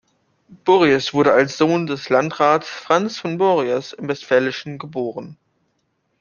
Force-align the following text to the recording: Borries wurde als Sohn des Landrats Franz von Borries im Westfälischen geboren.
Borries 0.65 1.13
wurde 1.13 1.31
als 1.31 1.59
Sohn 1.59 1.85
des 1.85 2.09
Landrats 2.09 2.67
Franz 2.67 3.19
von 3.19 3.37
Borries 3.37 3.93
im 3.93 4.07
Westfälischen 4.07 4.79
geboren. 4.79 5.37